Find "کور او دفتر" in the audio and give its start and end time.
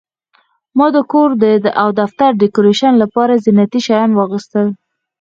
1.11-2.31